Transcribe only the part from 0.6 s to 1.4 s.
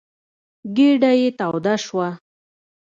ګېډه یې